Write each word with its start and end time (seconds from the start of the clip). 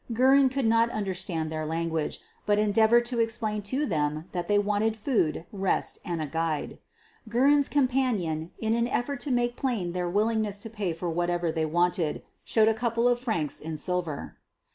Guerin 0.11 0.49
could 0.49 0.65
not 0.65 0.89
understand 0.89 1.51
their 1.51 1.63
language, 1.63 2.21
but 2.47 2.57
endeavored 2.57 3.05
to 3.05 3.19
explain 3.19 3.61
to 3.61 3.85
them 3.85 4.25
that 4.31 4.47
they 4.47 4.57
wanted 4.57 4.97
food, 4.97 5.45
rest, 5.51 5.99
and 6.03 6.19
a 6.19 6.25
guide. 6.25 6.79
Guerin 7.29 7.61
's 7.61 7.69
companion, 7.69 8.49
in 8.57 8.73
an 8.73 8.87
effort 8.87 9.19
to 9.19 9.29
make 9.31 9.55
plain 9.55 9.93
their 9.93 10.09
willingness 10.09 10.57
to 10.61 10.71
pay 10.71 10.91
for 10.91 11.07
what 11.11 11.29
they 11.53 11.67
wanted, 11.67 12.23
showed 12.43 12.67
a 12.67 12.73
couple 12.73 13.07
of 13.07 13.19
francs 13.19 13.59
in 13.61 13.77
sil 13.77 14.01
ver. 14.01 14.37